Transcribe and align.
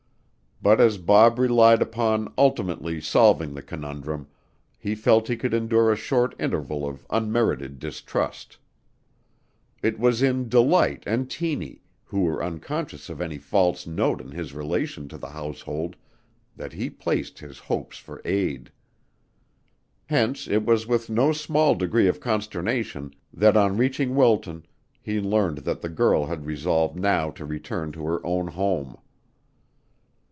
But 0.63 0.79
as 0.79 0.99
Bob 0.99 1.39
relied 1.39 1.81
upon 1.81 2.31
ultimately 2.37 3.01
solving 3.01 3.55
the 3.55 3.63
conundrum, 3.63 4.27
he 4.77 4.93
felt 4.93 5.27
he 5.27 5.35
could 5.35 5.55
endure 5.55 5.91
a 5.91 5.95
short 5.95 6.35
interval 6.39 6.87
of 6.87 7.03
unmerited 7.09 7.79
distrust. 7.79 8.57
It 9.81 9.97
was 9.97 10.21
in 10.21 10.49
Delight 10.49 11.01
and 11.07 11.31
Tiny, 11.31 11.81
who 12.03 12.21
were 12.21 12.43
unconscious 12.43 13.09
of 13.09 13.21
any 13.21 13.39
false 13.39 13.87
note 13.87 14.21
in 14.21 14.29
his 14.29 14.53
relation 14.53 15.07
to 15.09 15.17
the 15.17 15.29
household, 15.29 15.95
that 16.55 16.73
he 16.73 16.91
placed 16.91 17.39
his 17.39 17.57
hopes 17.57 17.97
for 17.97 18.21
aid. 18.23 18.71
Hence 20.05 20.47
it 20.47 20.63
was 20.63 20.85
with 20.85 21.09
no 21.09 21.31
small 21.31 21.73
degree 21.73 22.07
of 22.07 22.19
consternation 22.19 23.15
that 23.33 23.57
on 23.57 23.77
reaching 23.77 24.13
Wilton 24.13 24.67
he 25.01 25.19
learned 25.19 25.59
that 25.59 25.81
the 25.81 25.89
girl 25.89 26.27
had 26.27 26.45
resolved 26.45 26.95
now 26.99 27.31
to 27.31 27.45
return 27.47 27.91
to 27.93 28.05
her 28.05 28.23
own 28.23 28.49
home. 28.49 28.99